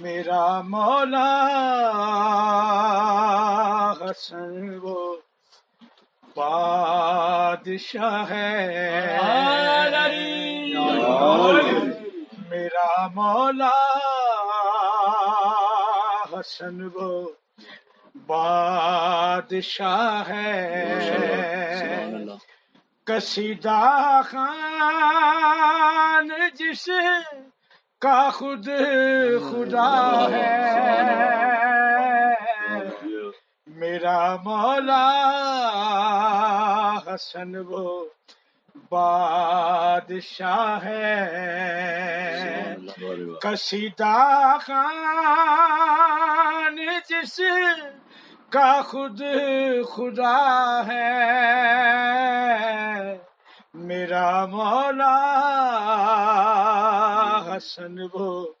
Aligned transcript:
میرا 0.00 0.60
مولا 0.60 1.28
حسن 4.00 4.78
وہ 4.82 5.16
بادشاہ 6.36 8.30
ہے۔ 8.30 8.50
میرا 12.50 13.06
مولا 13.06 13.70
حسن 16.32 16.88
وہ 16.94 17.28
بادشاہ 18.26 20.28
ہے۔ 20.28 22.24
کسیدہ 23.06 24.20
خان 24.24 26.28
جس 26.54 26.88
کا 28.00 28.30
خود 28.30 28.68
خدا 29.50 30.26
ہے۔ 30.30 30.74
میرا 33.66 34.36
مولا 34.36 35.06
حسن 37.06 37.54
وہ 37.68 38.04
بادشاہ 38.74 40.84
ہے۔ 40.84 42.74
کسیدہ 43.42 44.56
خان 44.60 46.76
جس 47.08 47.40
کا 48.50 48.82
خود 48.82 49.22
خدا 49.94 50.82
ہے۔ 50.86 51.12
میرا 53.74 54.46
مولا 54.46 55.16
حسن 57.46 57.96
وہ 58.12 58.52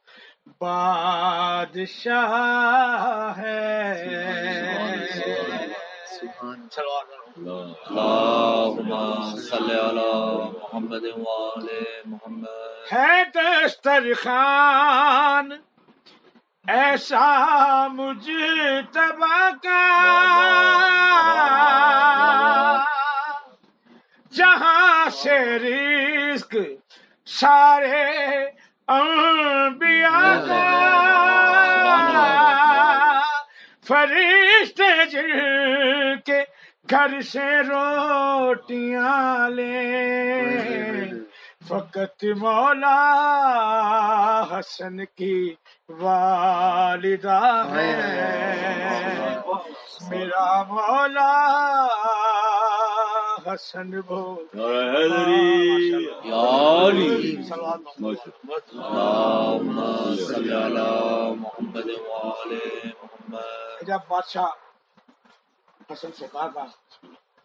بادشاہ 0.46 3.38
ہے۔ 3.38 4.04
محمد 10.62 11.04
وعلى 11.04 11.80
محمد۔ 12.06 12.92
ہے 12.92 13.24
دستر 13.34 14.02
خان، 14.22 15.50
ایسا 16.68 17.86
مجھ 17.88 18.30
تبا 18.92 19.50
کا۔ 19.62 20.04
جہاں 24.32 25.10
سے 25.10 25.58
رزق 25.58 26.56
سارے 27.26 28.44
انبیاء 28.88 30.46
کا۔ 30.46 31.33
فرشتے 33.88 35.06
جن 35.06 36.20
کے 36.24 36.40
گھر 36.90 37.20
سے 37.20 37.58
روٹیاں 37.58 39.48
لے۔ 39.48 39.74
فقط 41.68 42.24
مولا 42.36 43.00
حسن 44.50 45.04
کی 45.04 45.54
والدہ 45.88 47.64
ہے۔ 47.70 48.20
میرا 50.10 50.62
مولا 50.62 51.86
حسن 53.46 53.90
محمد 61.34 61.90
جب 63.86 64.00
بادشاہ 64.08 64.50
حسن 65.92 66.12
سے 66.18 66.26
کہا 66.32 66.46
تھا 66.46 66.64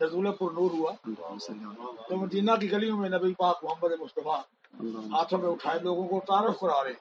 رضول 0.01 0.31
پر 0.31 0.51
نور 0.51 0.71
ہوا۔ 0.71 0.91
تو 2.07 2.15
مدینہ 2.15 2.51
کی 2.61 2.71
گلیوں 2.71 2.97
میں 2.97 3.09
نبی 3.09 3.33
پاک 3.33 3.63
محمد 3.63 3.91
مصطفیٰ 3.99 4.39
ہاتھوں 5.13 5.39
میں 5.39 5.49
اٹھائے 5.49 5.79
لوگوں 5.79 6.07
کو 6.07 6.19
تعارف 6.27 6.59
کرا 6.59 6.83
رہے 6.83 6.93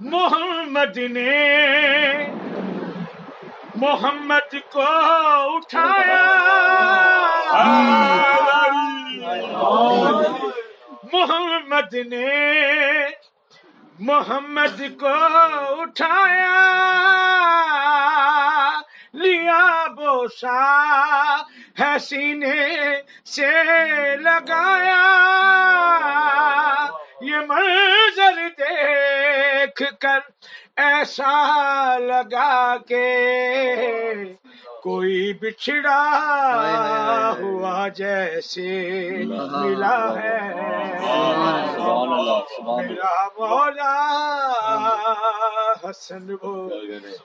محمد 0.00 0.96
نے 0.96 1.32
محمد 3.76 4.54
کو 4.72 4.82
اٹھایا۔ 5.56 6.24
محمد 11.12 11.94
نے 11.94 12.26
محمد 13.98 14.80
کو 15.00 15.12
اٹھایا، 15.80 16.58
لیا 19.14 19.86
بوسا، 19.86 20.62
ہے 21.80 21.98
سینے 21.98 22.56
سے 23.24 23.50
لگایا۔ 24.16 25.02
یہ 27.20 27.36
منظر 27.48 28.48
دیکھ 28.58 29.82
کر 30.00 30.18
ایسا 30.76 31.98
لگا 31.98 32.76
کہ 32.88 33.04
کوئی 34.88 35.32
بچھڑا 35.32 36.02
ہوا 37.38 37.88
جیسے 37.88 38.68
ملا 39.26 40.14
ہے۔ 40.14 40.38
میرا 42.58 43.26
مولا 43.26 43.94
حسن 45.84 46.34
وہ 46.42 46.68